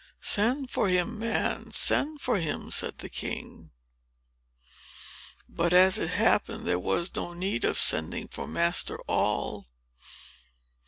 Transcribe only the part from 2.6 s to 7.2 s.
said the king. But, as it happened, there was